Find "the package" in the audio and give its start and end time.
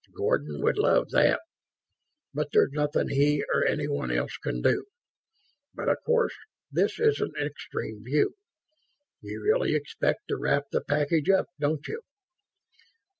10.71-11.29